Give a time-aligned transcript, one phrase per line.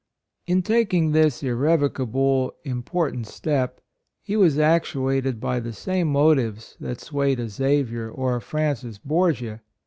[0.47, 3.81] In taking this irrevocable import ant step,
[4.23, 9.61] he was actuated by the same motives that swayed a Xavier or a Francis Borgia.